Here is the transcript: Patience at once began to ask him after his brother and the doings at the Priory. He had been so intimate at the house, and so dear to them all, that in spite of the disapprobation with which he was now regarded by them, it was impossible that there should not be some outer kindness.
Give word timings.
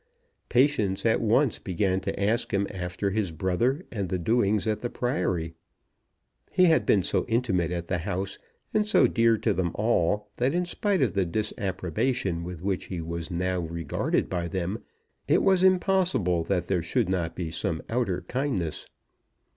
Patience 0.49 1.05
at 1.05 1.21
once 1.21 1.59
began 1.59 1.99
to 1.99 2.19
ask 2.19 2.51
him 2.51 2.65
after 2.71 3.11
his 3.11 3.29
brother 3.29 3.85
and 3.91 4.09
the 4.09 4.17
doings 4.17 4.65
at 4.65 4.81
the 4.81 4.89
Priory. 4.89 5.53
He 6.49 6.65
had 6.65 6.87
been 6.87 7.03
so 7.03 7.23
intimate 7.27 7.69
at 7.69 7.87
the 7.87 7.99
house, 7.99 8.39
and 8.73 8.87
so 8.87 9.05
dear 9.05 9.37
to 9.37 9.53
them 9.53 9.69
all, 9.75 10.31
that 10.37 10.55
in 10.55 10.65
spite 10.65 11.03
of 11.03 11.13
the 11.13 11.27
disapprobation 11.27 12.43
with 12.43 12.63
which 12.63 12.85
he 12.85 12.99
was 12.99 13.29
now 13.29 13.59
regarded 13.59 14.27
by 14.27 14.47
them, 14.47 14.83
it 15.27 15.43
was 15.43 15.61
impossible 15.61 16.43
that 16.45 16.65
there 16.65 16.81
should 16.81 17.07
not 17.07 17.35
be 17.35 17.51
some 17.51 17.79
outer 17.87 18.21
kindness. 18.21 18.87